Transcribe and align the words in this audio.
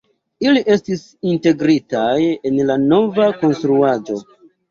Ili 0.43 0.61
estis 0.75 1.03
integritaj 1.33 2.15
en 2.51 2.57
la 2.71 2.79
nova 2.87 3.27
konstruaĵo. 3.45 4.19